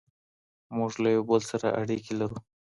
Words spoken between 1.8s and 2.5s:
اړیکي لرو.